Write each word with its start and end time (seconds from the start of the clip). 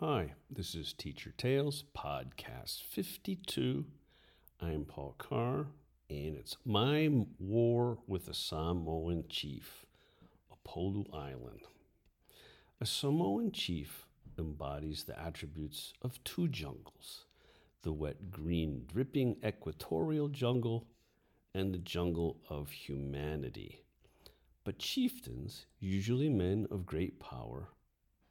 Hi, 0.00 0.32
this 0.50 0.74
is 0.74 0.94
Teacher 0.94 1.34
Tales, 1.36 1.84
podcast 1.94 2.84
52. 2.88 3.84
I'm 4.58 4.86
Paul 4.86 5.14
Carr, 5.18 5.66
and 6.08 6.38
it's 6.38 6.56
my 6.64 7.26
war 7.38 7.98
with 8.06 8.26
a 8.26 8.32
Samoan 8.32 9.24
chief, 9.28 9.84
Upolu 10.50 11.04
Island. 11.14 11.60
A 12.80 12.86
Samoan 12.86 13.52
chief 13.52 14.06
embodies 14.38 15.04
the 15.04 15.20
attributes 15.20 15.92
of 16.00 16.24
two 16.24 16.48
jungles 16.48 17.26
the 17.82 17.92
wet 17.92 18.30
green 18.30 18.86
dripping 18.90 19.36
equatorial 19.44 20.28
jungle 20.28 20.86
and 21.54 21.74
the 21.74 21.78
jungle 21.78 22.38
of 22.48 22.70
humanity. 22.70 23.82
But 24.64 24.78
chieftains, 24.78 25.66
usually 25.78 26.30
men 26.30 26.66
of 26.70 26.86
great 26.86 27.20
power, 27.20 27.68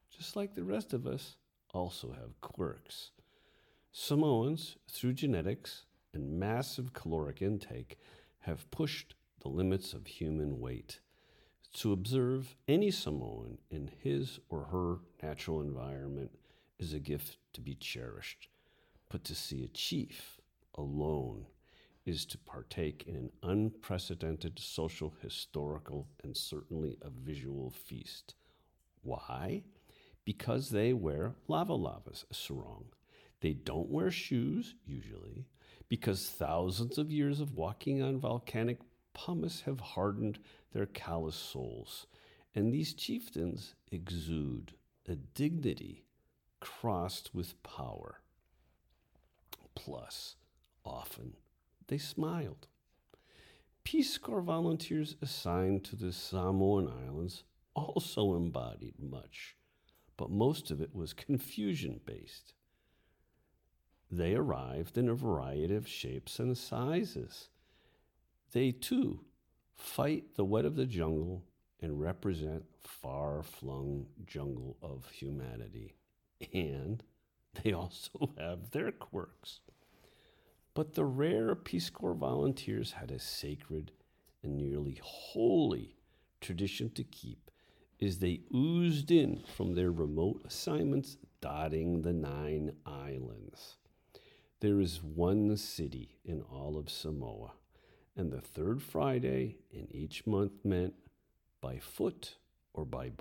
just 0.09 0.35
like 0.35 0.55
the 0.55 0.63
rest 0.63 0.93
of 0.93 1.05
us, 1.05 1.35
also 1.73 2.11
have 2.11 2.39
quirks. 2.41 3.11
Samoans, 3.91 4.77
through 4.89 5.13
genetics 5.13 5.85
and 6.13 6.39
massive 6.39 6.93
caloric 6.93 7.41
intake, 7.41 7.97
have 8.39 8.69
pushed 8.71 9.15
the 9.41 9.49
limits 9.49 9.93
of 9.93 10.07
human 10.07 10.59
weight. 10.59 10.99
To 11.73 11.91
observe 11.91 12.55
any 12.67 12.91
Samoan 12.91 13.59
in 13.69 13.91
his 14.01 14.39
or 14.49 14.65
her 14.65 14.97
natural 15.21 15.61
environment 15.61 16.31
is 16.79 16.93
a 16.93 16.99
gift 16.99 17.37
to 17.53 17.61
be 17.61 17.75
cherished. 17.75 18.49
But 19.09 19.23
to 19.25 19.35
see 19.35 19.63
a 19.63 19.67
chief 19.67 20.39
alone 20.75 21.45
is 22.05 22.25
to 22.25 22.37
partake 22.39 23.03
in 23.07 23.15
an 23.15 23.31
unprecedented 23.43 24.57
social, 24.57 25.13
historical, 25.21 26.07
and 26.23 26.35
certainly 26.35 26.97
a 27.01 27.09
visual 27.09 27.69
feast. 27.69 28.33
Why? 29.01 29.63
Because 30.25 30.69
they 30.69 30.93
wear 30.93 31.35
lava 31.47 31.73
lavas, 31.73 32.25
sarong. 32.31 32.85
They 33.41 33.53
don't 33.53 33.89
wear 33.89 34.11
shoes, 34.11 34.75
usually, 34.85 35.47
because 35.87 36.29
thousands 36.29 36.97
of 36.97 37.11
years 37.11 37.39
of 37.39 37.55
walking 37.55 38.01
on 38.01 38.19
volcanic 38.19 38.79
pumice 39.13 39.61
have 39.61 39.79
hardened 39.79 40.39
their 40.73 40.85
callous 40.85 41.35
souls. 41.35 42.05
And 42.53 42.73
these 42.73 42.93
chieftains 42.93 43.75
exude 43.91 44.73
a 45.07 45.15
dignity 45.15 46.05
crossed 46.59 47.33
with 47.33 47.61
power. 47.63 48.21
Plus, 49.75 50.35
often 50.85 51.33
they 51.87 51.97
smiled. 51.97 52.67
Peace 53.83 54.17
Corps 54.17 54.41
volunteers 54.41 55.15
assigned 55.21 55.83
to 55.85 55.95
the 55.95 56.11
Samoan 56.11 56.87
Islands 56.87 57.43
also 57.73 58.35
embodied 58.35 58.99
much, 58.99 59.55
but 60.19 60.29
most 60.29 60.69
of 60.69 60.81
it 60.81 60.93
was 60.93 61.13
confusion 61.27 62.01
based. 62.05 62.53
They 64.11 64.35
arrived 64.35 64.97
in 64.97 65.07
a 65.07 65.15
variety 65.15 65.75
of 65.75 65.87
shapes 65.87 66.39
and 66.39 66.57
sizes. 66.57 67.47
They 68.51 68.71
too 68.71 69.21
fight 69.75 70.35
the 70.35 70.43
wet 70.43 70.65
of 70.65 70.75
the 70.75 70.85
jungle 70.85 71.45
and 71.81 72.01
represent 72.01 72.65
far 72.81 73.43
flung 73.43 74.07
jungle 74.25 74.75
of 74.81 75.09
humanity. 75.09 75.95
And 76.53 77.01
they 77.63 77.71
also 77.71 78.33
have 78.37 78.71
their 78.71 78.91
quirks. 78.91 79.61
But 80.73 80.95
the 80.95 81.05
rare 81.05 81.55
Peace 81.55 81.89
Corps 81.89 82.13
volunteers 82.13 82.91
had 82.91 83.09
a 83.09 83.19
sacred 83.19 83.93
and 84.43 84.57
nearly 84.57 84.99
holy 85.01 85.95
tradition 86.41 86.89
to 86.91 87.05
keep 87.05 87.49
as 88.01 88.19
they 88.19 88.41
oozed 88.53 89.11
in 89.11 89.43
from 89.55 89.73
their 89.73 89.91
remote 89.91 90.41
assignments 90.45 91.17
dotting 91.41 92.01
the 92.01 92.13
nine 92.13 92.71
islands. 92.85 93.75
There 94.61 94.79
is 94.79 95.01
one 95.03 95.55
city 95.57 96.17
in 96.25 96.41
all 96.41 96.77
of 96.77 96.89
Samoa, 96.89 97.53
and 98.15 98.31
the 98.31 98.41
third 98.41 98.81
Friday 98.81 99.57
in 99.71 99.87
each 99.89 100.27
month 100.27 100.65
meant 100.65 100.93
by 101.61 101.79
foot 101.79 102.35
or 102.73 102.85
by 102.85 103.11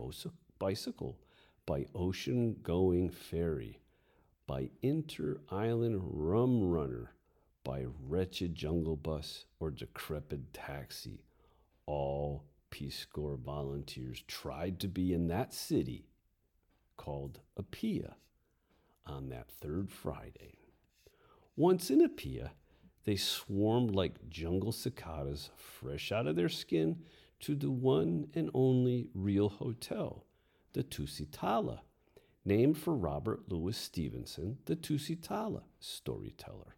bicycle, 0.58 1.18
by 1.66 1.86
ocean 1.94 2.56
going 2.62 3.10
ferry, 3.10 3.80
by 4.46 4.70
inter 4.82 5.38
island 5.50 6.00
rum 6.02 6.62
runner, 6.62 7.12
by 7.62 7.84
wretched 8.06 8.54
jungle 8.54 8.96
bus 8.96 9.44
or 9.60 9.70
decrepit 9.70 10.52
taxi. 10.52 11.24
All 11.86 12.44
Peace 12.70 13.04
Corps 13.04 13.36
volunteers 13.36 14.22
tried 14.26 14.80
to 14.80 14.88
be 14.88 15.12
in 15.12 15.28
that 15.28 15.52
city 15.52 16.08
called 16.96 17.40
Apia 17.58 18.16
on 19.06 19.28
that 19.30 19.50
third 19.50 19.90
Friday. 19.90 20.58
Once 21.56 21.90
in 21.90 22.02
Apia, 22.02 22.52
they 23.04 23.16
swarmed 23.16 23.94
like 23.94 24.28
jungle 24.28 24.72
cicadas 24.72 25.50
fresh 25.56 26.12
out 26.12 26.26
of 26.26 26.36
their 26.36 26.48
skin 26.48 27.04
to 27.40 27.54
the 27.54 27.70
one 27.70 28.28
and 28.34 28.50
only 28.54 29.08
real 29.14 29.48
hotel, 29.48 30.24
the 30.72 30.82
Tusitala, 30.82 31.80
named 32.44 32.78
for 32.78 32.94
Robert 32.94 33.42
Louis 33.48 33.76
Stevenson, 33.76 34.58
the 34.66 34.76
Tusitala 34.76 35.62
storyteller. 35.80 36.77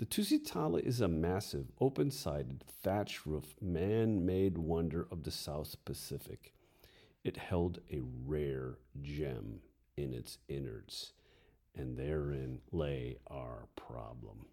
The 0.00 0.06
Tusitala 0.06 0.80
is 0.80 1.02
a 1.02 1.08
massive, 1.08 1.72
open 1.78 2.10
sided, 2.10 2.64
thatch 2.82 3.26
roof, 3.26 3.54
man 3.60 4.24
made 4.24 4.56
wonder 4.56 5.06
of 5.10 5.24
the 5.24 5.30
South 5.30 5.76
Pacific. 5.84 6.54
It 7.22 7.36
held 7.36 7.80
a 7.92 8.00
rare 8.00 8.78
gem 9.02 9.60
in 9.98 10.14
its 10.14 10.38
innards, 10.48 11.12
and 11.74 11.98
therein 11.98 12.62
lay 12.72 13.18
our 13.26 13.68
problem. 13.76 14.46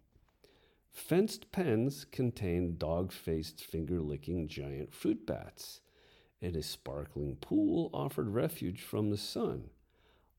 Fenced 0.92 1.50
pens 1.50 2.04
contained 2.04 2.78
dog 2.78 3.10
faced, 3.10 3.64
finger 3.64 4.02
licking 4.02 4.48
giant 4.48 4.92
fruit 4.92 5.26
bats, 5.26 5.80
and 6.42 6.56
a 6.56 6.62
sparkling 6.62 7.36
pool 7.36 7.88
offered 7.94 8.28
refuge 8.28 8.82
from 8.82 9.08
the 9.08 9.16
sun. 9.16 9.70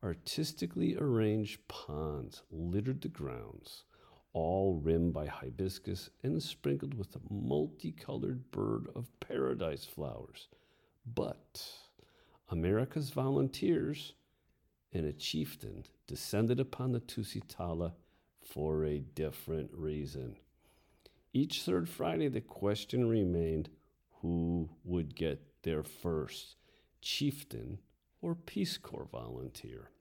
Artistically 0.03 0.95
arranged 0.95 1.67
ponds 1.67 2.43
littered 2.51 3.01
the 3.01 3.07
grounds 3.07 3.85
all 4.39 4.79
rimmed 4.81 5.11
by 5.11 5.27
hibiscus 5.27 6.09
and 6.23 6.41
sprinkled 6.41 6.93
with 6.93 7.13
a 7.13 7.33
multicolored 7.33 8.49
bird 8.51 8.87
of 8.95 9.11
paradise 9.19 9.83
flowers. 9.83 10.47
But 11.13 11.61
America's 12.49 13.09
volunteers 13.09 14.13
and 14.93 15.05
a 15.05 15.11
chieftain 15.11 15.83
descended 16.07 16.57
upon 16.57 16.93
the 16.93 17.01
Tusitala 17.01 17.91
for 18.41 18.85
a 18.85 18.99
different 18.99 19.71
reason. 19.73 20.37
Each 21.33 21.61
third 21.63 21.89
Friday, 21.89 22.29
the 22.29 22.39
question 22.39 23.09
remained 23.09 23.69
who 24.21 24.69
would 24.85 25.17
get 25.17 25.41
there 25.63 25.83
first, 25.83 26.55
chieftain 27.01 27.79
or 28.21 28.35
Peace 28.35 28.77
Corps 28.77 29.09
volunteer? 29.11 29.91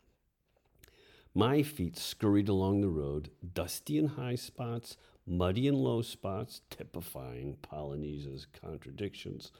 My 1.38 1.62
feet 1.62 1.96
scurried 1.96 2.48
along 2.48 2.80
the 2.80 2.88
road, 2.88 3.30
dusty 3.54 3.96
in 3.96 4.08
high 4.08 4.34
spots, 4.34 4.96
muddy 5.24 5.68
in 5.68 5.76
low 5.76 6.02
spots, 6.02 6.62
typifying 6.68 7.58
Polynesia's 7.62 8.48
contradictions. 8.60 9.52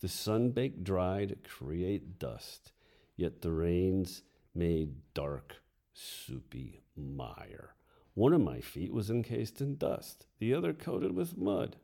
The 0.00 0.08
sun 0.08 0.50
baked 0.50 0.84
dried 0.84 1.38
create 1.42 2.18
dust, 2.18 2.72
yet 3.16 3.40
the 3.40 3.50
rains 3.50 4.24
made 4.54 4.90
dark, 5.14 5.62
soupy 5.94 6.82
mire. 6.94 7.76
One 8.12 8.34
of 8.34 8.42
my 8.42 8.60
feet 8.60 8.92
was 8.92 9.08
encased 9.08 9.62
in 9.62 9.78
dust, 9.78 10.26
the 10.38 10.52
other 10.52 10.74
coated 10.74 11.16
with 11.16 11.38
mud. 11.38 11.76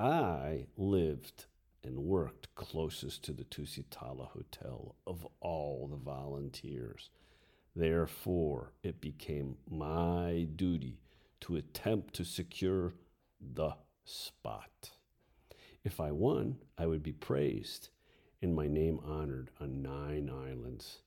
I 0.00 0.68
lived 0.74 1.44
and 1.84 1.98
worked 1.98 2.54
closest 2.54 3.22
to 3.24 3.34
the 3.34 3.44
Tusitala 3.44 4.28
Hotel 4.28 4.94
of 5.06 5.26
all 5.42 5.86
the 5.86 5.98
volunteers. 5.98 7.10
Therefore, 7.78 8.72
it 8.82 9.00
became 9.00 9.56
my 9.70 10.48
duty 10.56 10.98
to 11.42 11.54
attempt 11.54 12.12
to 12.14 12.24
secure 12.24 12.94
the 13.40 13.76
spot. 14.04 14.90
If 15.84 16.00
I 16.00 16.10
won, 16.10 16.56
I 16.76 16.86
would 16.86 17.04
be 17.04 17.12
praised 17.12 17.90
and 18.42 18.52
my 18.52 18.66
name 18.66 18.98
honored 19.04 19.52
on 19.60 19.80
nine 19.80 20.28
islands. 20.28 21.02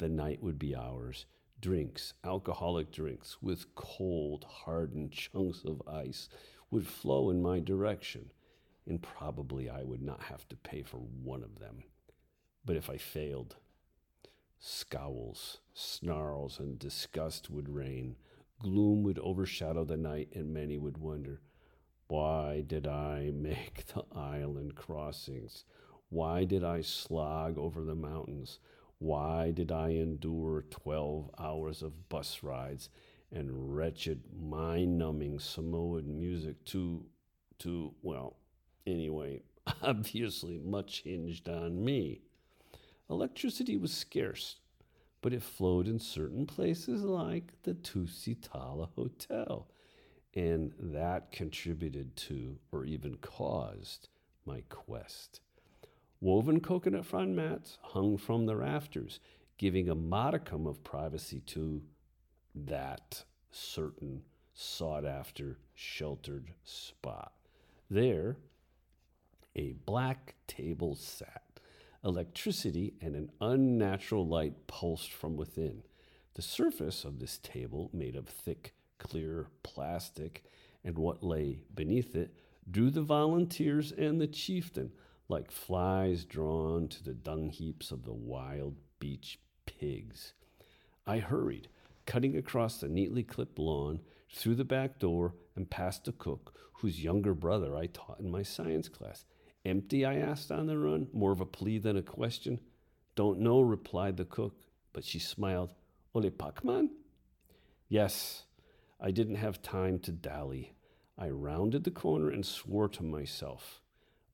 The 0.00 0.08
night 0.08 0.42
would 0.42 0.58
be 0.58 0.74
ours. 0.74 1.26
Drinks, 1.60 2.14
alcoholic 2.24 2.90
drinks 2.90 3.40
with 3.40 3.72
cold, 3.76 4.46
hardened 4.48 5.12
chunks 5.12 5.62
of 5.64 5.80
ice 5.86 6.28
would 6.72 6.88
flow 6.88 7.30
in 7.30 7.40
my 7.40 7.60
direction, 7.60 8.32
and 8.84 9.00
probably 9.00 9.70
I 9.70 9.84
would 9.84 10.02
not 10.02 10.24
have 10.24 10.48
to 10.48 10.56
pay 10.56 10.82
for 10.82 10.98
one 10.98 11.44
of 11.44 11.60
them. 11.60 11.84
But 12.64 12.74
if 12.74 12.90
I 12.90 12.96
failed, 12.96 13.54
Scowls, 14.58 15.60
snarls, 15.74 16.58
and 16.58 16.78
disgust 16.78 17.50
would 17.50 17.68
reign. 17.68 18.16
Gloom 18.60 19.02
would 19.02 19.18
overshadow 19.18 19.84
the 19.84 19.96
night, 19.96 20.28
and 20.34 20.52
many 20.52 20.78
would 20.78 20.98
wonder 20.98 21.40
why 22.08 22.62
did 22.66 22.86
I 22.86 23.30
make 23.34 23.86
the 23.86 24.04
island 24.12 24.76
crossings? 24.76 25.64
Why 26.08 26.44
did 26.44 26.62
I 26.62 26.80
slog 26.82 27.58
over 27.58 27.82
the 27.82 27.94
mountains? 27.94 28.60
Why 28.98 29.50
did 29.50 29.72
I 29.72 29.90
endure 29.90 30.62
12 30.70 31.30
hours 31.38 31.82
of 31.82 32.08
bus 32.08 32.42
rides 32.42 32.88
and 33.32 33.76
wretched, 33.76 34.22
mind 34.32 34.96
numbing 34.98 35.38
Samoan 35.38 36.16
music 36.16 36.64
to, 36.66 37.04
to, 37.58 37.92
well, 38.02 38.36
anyway, 38.86 39.42
obviously 39.82 40.58
much 40.58 41.02
hinged 41.02 41.48
on 41.48 41.84
me. 41.84 42.22
Electricity 43.08 43.76
was 43.76 43.92
scarce, 43.92 44.56
but 45.22 45.32
it 45.32 45.42
flowed 45.42 45.86
in 45.86 45.98
certain 45.98 46.46
places 46.46 47.02
like 47.02 47.52
the 47.62 47.74
Tusitala 47.74 48.88
Hotel, 48.96 49.68
and 50.34 50.72
that 50.78 51.30
contributed 51.30 52.16
to, 52.16 52.58
or 52.72 52.84
even 52.84 53.16
caused, 53.16 54.08
my 54.44 54.62
quest. 54.68 55.40
Woven 56.20 56.60
coconut 56.60 57.06
frond 57.06 57.36
mats 57.36 57.78
hung 57.82 58.16
from 58.16 58.46
the 58.46 58.56
rafters, 58.56 59.20
giving 59.58 59.88
a 59.88 59.94
modicum 59.94 60.66
of 60.66 60.82
privacy 60.82 61.40
to 61.40 61.82
that 62.54 63.24
certain 63.50 64.22
sought 64.52 65.04
after 65.04 65.58
sheltered 65.74 66.52
spot. 66.64 67.32
There, 67.90 68.36
a 69.54 69.74
black 69.84 70.34
table 70.46 70.94
sat. 70.94 71.45
Electricity 72.06 72.94
and 73.00 73.16
an 73.16 73.32
unnatural 73.40 74.24
light 74.24 74.68
pulsed 74.68 75.12
from 75.12 75.36
within. 75.36 75.82
The 76.34 76.42
surface 76.42 77.04
of 77.04 77.18
this 77.18 77.38
table, 77.38 77.90
made 77.92 78.14
of 78.14 78.28
thick, 78.28 78.74
clear 78.98 79.48
plastic, 79.64 80.44
and 80.84 80.96
what 80.96 81.24
lay 81.24 81.58
beneath 81.74 82.14
it, 82.14 82.32
drew 82.70 82.90
the 82.90 83.02
volunteers 83.02 83.90
and 83.90 84.20
the 84.20 84.28
chieftain 84.28 84.92
like 85.28 85.50
flies 85.50 86.24
drawn 86.24 86.86
to 86.86 87.02
the 87.02 87.12
dung 87.12 87.48
heaps 87.48 87.90
of 87.90 88.04
the 88.04 88.12
wild 88.12 88.76
beach 89.00 89.40
pigs. 89.66 90.32
I 91.08 91.18
hurried, 91.18 91.66
cutting 92.04 92.36
across 92.36 92.78
the 92.78 92.86
neatly 92.86 93.24
clipped 93.24 93.58
lawn, 93.58 93.98
through 94.32 94.54
the 94.54 94.64
back 94.64 95.00
door, 95.00 95.34
and 95.56 95.68
past 95.68 96.04
the 96.04 96.12
cook, 96.12 96.54
whose 96.74 97.02
younger 97.02 97.34
brother 97.34 97.74
I 97.74 97.86
taught 97.86 98.20
in 98.20 98.30
my 98.30 98.44
science 98.44 98.88
class. 98.88 99.24
Empty? 99.66 100.04
I 100.04 100.16
asked 100.18 100.52
on 100.52 100.66
the 100.66 100.78
run, 100.78 101.08
more 101.12 101.32
of 101.32 101.40
a 101.40 101.46
plea 101.46 101.78
than 101.78 101.96
a 101.96 102.02
question. 102.02 102.60
Don't 103.16 103.40
know, 103.40 103.60
replied 103.60 104.16
the 104.16 104.24
cook, 104.24 104.54
but 104.92 105.04
she 105.04 105.18
smiled. 105.18 105.74
Ole 106.14 106.30
Pacman? 106.30 106.90
Yes, 107.88 108.44
I 109.00 109.10
didn't 109.10 109.36
have 109.36 109.62
time 109.62 109.98
to 110.00 110.12
dally. 110.12 110.72
I 111.18 111.30
rounded 111.30 111.82
the 111.82 111.90
corner 111.90 112.30
and 112.30 112.46
swore 112.46 112.88
to 112.90 113.02
myself. 113.02 113.80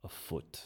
A 0.04 0.08
foot. 0.08 0.62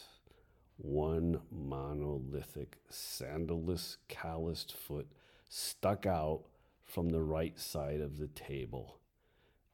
One 0.75 1.39
monolithic, 1.49 2.77
sandalless, 2.91 3.97
calloused 4.09 4.75
foot 4.75 5.07
stuck 5.47 6.05
out 6.05 6.43
from 6.83 7.09
the 7.09 7.21
right 7.21 7.57
side 7.57 8.01
of 8.01 8.17
the 8.17 8.27
table. 8.27 8.99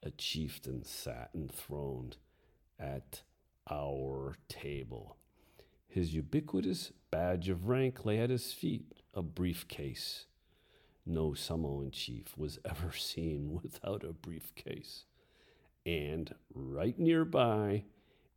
A 0.03 0.11
chieftain 0.11 0.83
sat 0.83 1.31
enthroned 1.33 2.17
at 2.79 3.23
our 3.69 4.36
table. 4.48 5.18
His 5.88 6.13
ubiquitous 6.13 6.92
badge 7.12 7.50
of 7.50 7.68
rank 7.68 8.06
lay 8.06 8.19
at 8.19 8.30
his 8.30 8.51
feet, 8.51 8.94
a 9.13 9.21
briefcase. 9.21 10.25
No 11.06 11.33
Samoan 11.33 11.92
chief 11.92 12.38
was 12.38 12.60
ever 12.65 12.92
seen 12.98 13.60
without 13.62 14.04
a 14.04 14.13
briefcase. 14.13 15.06
And 15.86 16.33
right 16.54 16.98
nearby, 16.98 17.83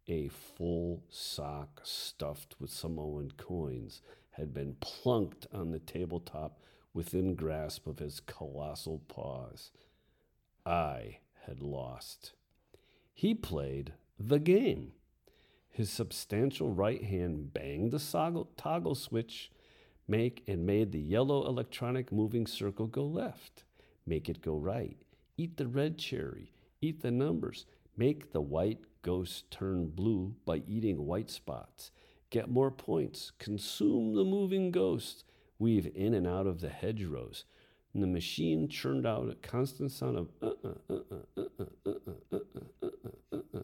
a 0.09 0.29
full 0.29 1.03
sock 1.09 1.81
stuffed 1.85 2.57
with 2.61 2.71
Samoan 2.71 3.33
coins 3.37 4.03
had 4.33 4.53
been 4.53 4.77
plunked 4.81 5.47
on 5.53 5.71
the 5.71 5.79
tabletop 5.79 6.61
within 6.93 7.35
grasp 7.35 7.87
of 7.87 7.99
his 7.99 8.21
colossal 8.21 9.01
paws. 9.09 9.71
I 10.65 11.19
had 11.47 11.63
lost. 11.63 12.33
He 13.15 13.35
played 13.35 13.93
the 14.19 14.39
game. 14.39 14.93
His 15.77 15.91
substantial 15.91 16.71
right 16.71 17.05
hand 17.05 17.53
banged 17.53 17.91
the 17.91 18.47
toggle 18.57 18.95
switch, 18.95 19.51
make 20.09 20.43
and 20.47 20.65
made 20.65 20.91
the 20.91 20.99
yellow 20.99 21.47
electronic 21.47 22.11
moving 22.11 22.47
circle 22.47 22.87
go 22.87 23.05
left. 23.05 23.65
Make 24.07 24.31
it 24.31 24.41
go 24.41 24.57
right. 24.57 24.97
Eat 25.37 25.59
the 25.59 25.67
red 25.67 25.99
cherry. 25.99 26.51
Eat 26.81 27.03
the 27.03 27.11
numbers. 27.11 27.67
Make 27.95 28.33
the 28.33 28.41
white 28.41 28.79
ghost 29.03 29.51
turn 29.51 29.89
blue 29.89 30.35
by 30.47 30.63
eating 30.67 31.05
white 31.05 31.29
spots. 31.29 31.91
Get 32.31 32.49
more 32.49 32.71
points. 32.71 33.33
Consume 33.39 34.15
the 34.15 34.25
moving 34.25 34.71
ghost 34.71 35.25
weave 35.59 35.93
in 35.95 36.15
and 36.15 36.27
out 36.27 36.47
of 36.47 36.63
the 36.63 36.71
hedgerows. 36.71 37.45
And 37.93 38.03
the 38.03 38.07
machine 38.07 38.69
churned 38.69 39.07
out 39.07 39.29
a 39.29 39.35
constant 39.47 39.93
sound 39.93 40.17
of 40.17 40.31
uh 40.41 40.47
uh 40.65 40.73
uh 40.89 40.95
uh 41.37 41.43
uh 41.59 41.69
uh 41.85 41.99
uh 42.33 42.39
uh 42.83 42.87
uh 43.31 43.59
uh. 43.59 43.63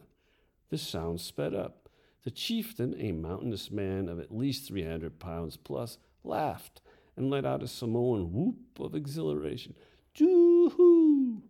The 0.68 0.76
sound 0.76 1.18
sped 1.18 1.54
up. 1.54 1.81
The 2.24 2.30
chieftain, 2.30 2.94
a 2.98 3.12
mountainous 3.12 3.70
man 3.70 4.08
of 4.08 4.20
at 4.20 4.34
least 4.34 4.68
300 4.68 5.18
pounds 5.18 5.56
plus, 5.56 5.98
laughed 6.22 6.80
and 7.16 7.30
let 7.30 7.44
out 7.44 7.62
a 7.62 7.68
Samoan 7.68 8.32
whoop 8.32 8.78
of 8.78 8.94
exhilaration. 8.94 9.74
Joo-hoo! 10.14 11.42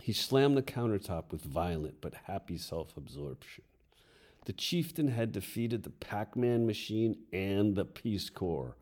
He 0.00 0.12
slammed 0.12 0.56
the 0.56 0.62
countertop 0.62 1.30
with 1.30 1.42
violent 1.42 2.00
but 2.00 2.14
happy 2.24 2.56
self 2.56 2.96
absorption. 2.96 3.64
The 4.46 4.54
chieftain 4.54 5.08
had 5.08 5.32
defeated 5.32 5.82
the 5.82 5.90
Pac 5.90 6.36
Man 6.36 6.66
machine 6.66 7.18
and 7.32 7.76
the 7.76 7.84
Peace 7.84 8.30
Corps. 8.30 8.76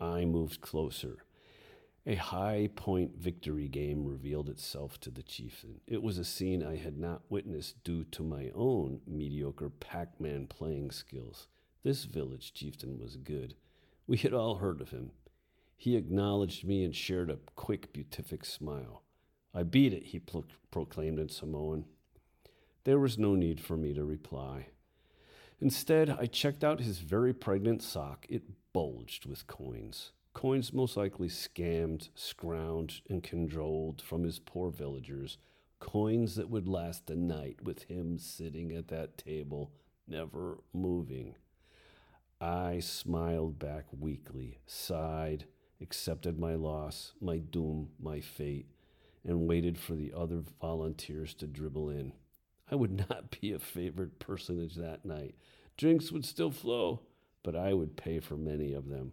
I 0.00 0.24
moved 0.24 0.60
closer. 0.60 1.18
A 2.06 2.14
high 2.14 2.70
point 2.76 3.18
victory 3.18 3.68
game 3.68 4.06
revealed 4.06 4.48
itself 4.48 4.98
to 5.00 5.10
the 5.10 5.22
chieftain. 5.22 5.80
It 5.86 6.02
was 6.02 6.16
a 6.16 6.24
scene 6.24 6.64
I 6.64 6.76
had 6.76 6.96
not 6.96 7.22
witnessed 7.28 7.84
due 7.84 8.04
to 8.04 8.22
my 8.22 8.50
own 8.54 9.00
mediocre 9.06 9.68
Pac 9.68 10.18
Man 10.18 10.46
playing 10.46 10.92
skills. 10.92 11.46
This 11.82 12.04
village 12.04 12.54
chieftain 12.54 12.98
was 12.98 13.16
good. 13.16 13.54
We 14.06 14.16
had 14.16 14.32
all 14.32 14.56
heard 14.56 14.80
of 14.80 14.90
him. 14.90 15.10
He 15.76 15.94
acknowledged 15.94 16.64
me 16.66 16.84
and 16.84 16.96
shared 16.96 17.30
a 17.30 17.38
quick, 17.54 17.92
beatific 17.92 18.46
smile. 18.46 19.02
I 19.54 19.62
beat 19.62 19.92
it, 19.92 20.06
he 20.06 20.18
pro- 20.18 20.44
proclaimed 20.70 21.18
in 21.18 21.28
Samoan. 21.28 21.84
There 22.84 22.98
was 22.98 23.18
no 23.18 23.34
need 23.34 23.60
for 23.60 23.76
me 23.76 23.92
to 23.92 24.04
reply. 24.04 24.68
Instead, 25.60 26.08
I 26.08 26.24
checked 26.26 26.64
out 26.64 26.80
his 26.80 27.00
very 27.00 27.34
pregnant 27.34 27.82
sock. 27.82 28.24
It 28.30 28.44
bulged 28.72 29.26
with 29.26 29.46
coins. 29.46 30.12
Coins 30.32 30.72
most 30.72 30.96
likely 30.96 31.28
scammed, 31.28 32.08
scrounged, 32.14 33.02
and 33.10 33.22
cajoled 33.22 34.00
from 34.00 34.22
his 34.22 34.38
poor 34.38 34.70
villagers. 34.70 35.38
Coins 35.80 36.36
that 36.36 36.48
would 36.48 36.68
last 36.68 37.10
a 37.10 37.16
night 37.16 37.62
with 37.62 37.82
him 37.84 38.18
sitting 38.18 38.72
at 38.72 38.88
that 38.88 39.18
table, 39.18 39.72
never 40.06 40.58
moving. 40.72 41.34
I 42.40 42.80
smiled 42.80 43.58
back 43.58 43.86
weakly, 43.98 44.60
sighed, 44.66 45.46
accepted 45.80 46.38
my 46.38 46.54
loss, 46.54 47.12
my 47.20 47.38
doom, 47.38 47.90
my 47.98 48.20
fate, 48.20 48.70
and 49.24 49.48
waited 49.48 49.76
for 49.78 49.94
the 49.94 50.12
other 50.16 50.42
volunteers 50.60 51.34
to 51.34 51.46
dribble 51.46 51.90
in. 51.90 52.12
I 52.70 52.76
would 52.76 53.08
not 53.10 53.40
be 53.40 53.52
a 53.52 53.58
favored 53.58 54.18
personage 54.18 54.76
that 54.76 55.04
night. 55.04 55.34
Drinks 55.76 56.12
would 56.12 56.24
still 56.24 56.50
flow, 56.50 57.00
but 57.42 57.56
I 57.56 57.74
would 57.74 57.96
pay 57.96 58.20
for 58.20 58.36
many 58.36 58.72
of 58.72 58.88
them. 58.88 59.12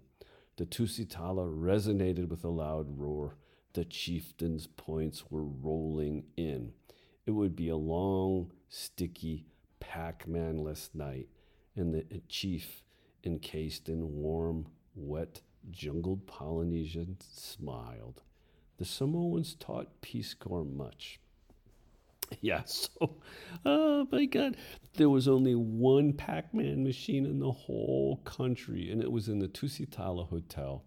The 0.57 0.65
Tusitala 0.65 1.47
resonated 1.47 2.29
with 2.29 2.43
a 2.43 2.49
loud 2.49 2.97
roar. 2.97 3.37
The 3.73 3.85
chieftain's 3.85 4.65
points 4.65 5.29
were 5.29 5.43
rolling 5.43 6.23
in. 6.35 6.73
It 7.27 7.31
would 7.31 7.55
be 7.55 7.69
a 7.69 7.77
long, 7.77 8.51
sticky, 8.67 9.45
Pac 9.79 10.27
Man 10.27 10.57
less 10.57 10.89
night, 10.95 11.27
and 11.75 11.93
the 11.93 12.21
chief, 12.27 12.81
encased 13.23 13.87
in 13.87 14.15
warm, 14.15 14.65
wet, 14.95 15.41
jungled 15.69 16.25
Polynesian, 16.25 17.17
smiled. 17.19 18.23
The 18.77 18.85
Samoans 18.85 19.53
taught 19.53 20.01
Peace 20.01 20.33
Corps 20.33 20.65
much. 20.65 21.19
Yeah, 22.41 22.63
so, 22.65 23.17
oh 23.65 24.07
my 24.11 24.25
God, 24.25 24.57
there 24.95 25.09
was 25.09 25.27
only 25.27 25.55
one 25.55 26.13
Pac 26.13 26.53
Man 26.53 26.83
machine 26.83 27.25
in 27.25 27.39
the 27.39 27.51
whole 27.51 28.17
country, 28.25 28.91
and 28.91 29.01
it 29.01 29.11
was 29.11 29.27
in 29.27 29.39
the 29.39 29.47
Tusitala 29.47 30.27
Hotel. 30.27 30.83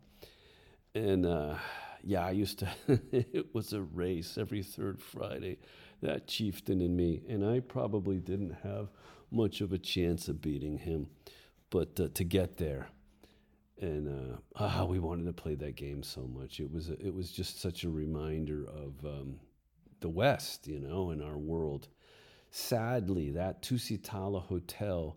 And 0.94 1.26
uh, 1.26 1.56
yeah, 2.02 2.24
I 2.26 2.30
used 2.32 2.60
to, 2.60 2.68
it 3.12 3.54
was 3.54 3.72
a 3.72 3.82
race 3.82 4.38
every 4.38 4.62
third 4.62 5.00
Friday, 5.00 5.58
that 6.02 6.26
chieftain 6.26 6.80
and 6.80 6.96
me, 6.96 7.22
and 7.28 7.44
I 7.44 7.60
probably 7.60 8.18
didn't 8.18 8.56
have 8.62 8.88
much 9.30 9.60
of 9.60 9.72
a 9.72 9.78
chance 9.78 10.28
of 10.28 10.40
beating 10.40 10.78
him, 10.78 11.08
but 11.70 11.98
uh, 12.00 12.08
to 12.14 12.24
get 12.24 12.56
there. 12.56 12.88
And 13.80 14.08
uh, 14.08 14.36
ah, 14.56 14.84
we 14.84 14.98
wanted 14.98 15.24
to 15.24 15.32
play 15.32 15.54
that 15.54 15.76
game 15.76 16.02
so 16.02 16.22
much. 16.22 16.60
It 16.60 16.70
was 16.70 16.90
it 16.90 17.14
was 17.14 17.32
just 17.32 17.60
such 17.60 17.84
a 17.84 17.90
reminder 17.90 18.64
of 18.66 18.92
um, 19.06 19.40
the 20.00 20.08
West, 20.08 20.66
you 20.66 20.78
know, 20.78 21.10
in 21.10 21.22
our 21.22 21.38
world. 21.38 21.88
Sadly, 22.50 23.30
that 23.30 23.62
Tusitala 23.62 24.42
Hotel 24.42 25.16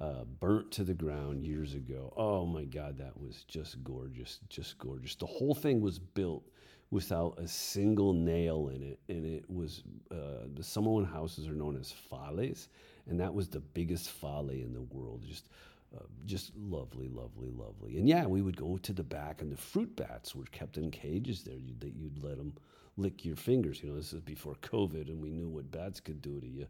uh, 0.00 0.24
burnt 0.24 0.70
to 0.72 0.84
the 0.84 0.94
ground 0.94 1.44
years 1.44 1.74
ago. 1.74 2.12
Oh 2.16 2.44
my 2.46 2.64
God, 2.64 2.98
that 2.98 3.18
was 3.18 3.44
just 3.48 3.82
gorgeous, 3.84 4.40
just 4.48 4.78
gorgeous. 4.78 5.14
The 5.14 5.26
whole 5.26 5.54
thing 5.54 5.80
was 5.80 5.98
built 5.98 6.44
without 6.90 7.38
a 7.38 7.48
single 7.48 8.12
nail 8.12 8.68
in 8.68 8.82
it, 8.82 8.98
and 9.08 9.24
it 9.24 9.48
was 9.48 9.82
uh, 10.10 10.46
the 10.54 10.62
Samoan 10.62 11.04
houses 11.04 11.48
are 11.48 11.54
known 11.54 11.76
as 11.76 11.90
fales, 11.90 12.68
and 13.08 13.18
that 13.20 13.32
was 13.32 13.48
the 13.48 13.60
biggest 13.60 14.10
fale 14.10 14.48
in 14.50 14.72
the 14.72 14.82
world. 14.82 15.22
Just 15.26 15.48
uh, 15.94 16.02
just 16.26 16.52
lovely, 16.56 17.08
lovely, 17.08 17.50
lovely. 17.50 17.98
And 17.98 18.08
yeah, 18.08 18.26
we 18.26 18.42
would 18.42 18.56
go 18.56 18.76
to 18.78 18.92
the 18.92 19.04
back, 19.04 19.42
and 19.42 19.50
the 19.50 19.56
fruit 19.56 19.94
bats 19.96 20.34
were 20.34 20.44
kept 20.44 20.76
in 20.76 20.90
cages 20.90 21.44
there. 21.44 21.56
You, 21.56 21.74
that 21.80 21.94
you'd 21.94 22.22
let 22.22 22.36
them 22.36 22.52
lick 22.96 23.24
your 23.24 23.36
fingers. 23.36 23.82
You 23.82 23.90
know, 23.90 23.96
this 23.96 24.12
is 24.12 24.20
before 24.20 24.54
COVID, 24.56 25.08
and 25.08 25.20
we 25.20 25.30
knew 25.30 25.48
what 25.48 25.70
bats 25.70 26.00
could 26.00 26.22
do 26.22 26.40
to 26.40 26.46
you. 26.46 26.66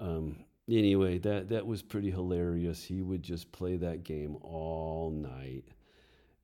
Um, 0.00 0.44
anyway, 0.68 1.18
that 1.18 1.48
that 1.48 1.66
was 1.66 1.82
pretty 1.82 2.10
hilarious. 2.10 2.82
He 2.82 3.02
would 3.02 3.22
just 3.22 3.50
play 3.52 3.76
that 3.76 4.04
game 4.04 4.36
all 4.42 5.10
night, 5.10 5.64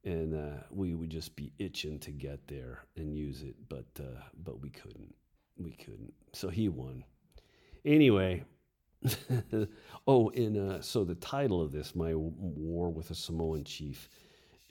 and 0.05 0.35
uh, 0.35 0.63
we 0.71 0.95
would 0.95 1.11
just 1.11 1.37
be 1.37 1.53
itching 1.59 1.99
to 2.01 2.11
get 2.11 2.47
there 2.49 2.85
and 2.97 3.15
use 3.15 3.43
it, 3.43 3.57
but 3.69 3.87
uh, 3.99 4.21
but 4.43 4.61
we 4.61 4.71
couldn't. 4.71 5.15
We 5.57 5.73
couldn't. 5.73 6.15
So 6.33 6.49
he 6.49 6.69
won. 6.69 7.05
Anyway. 7.85 8.45
oh, 10.07 10.31
and 10.31 10.57
uh, 10.57 10.81
so 10.81 11.05
the 11.05 11.15
title 11.17 11.61
of 11.61 11.73
this, 11.73 11.95
my 11.95 12.15
war 12.15 12.91
with 12.91 13.11
a 13.11 13.15
Samoan 13.15 13.63
chief, 13.63 14.09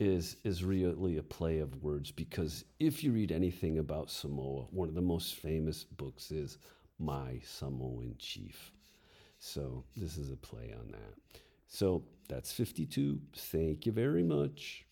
is 0.04 0.38
is 0.44 0.64
really 0.64 1.18
a 1.18 1.24
play 1.24 1.60
of 1.60 1.82
words 1.82 2.12
because 2.12 2.66
if 2.80 3.04
you 3.04 3.12
read 3.12 3.32
anything 3.32 3.80
about 3.80 4.12
Samoa, 4.12 4.66
one 4.72 4.90
of 4.90 4.96
the 4.96 5.02
most 5.02 5.36
famous 5.36 5.84
books 5.84 6.32
is 6.32 6.58
My 7.00 7.40
Samoan 7.44 8.16
Chief. 8.20 8.72
So 9.40 9.84
this 9.96 10.18
is 10.18 10.32
a 10.32 10.38
play 10.38 10.74
on 10.80 10.92
that. 10.92 11.42
So 11.68 12.04
that's 12.30 12.52
52. 12.52 13.20
Thank 13.36 13.86
you 13.86 13.92
very 13.92 14.24
much. 14.24 14.86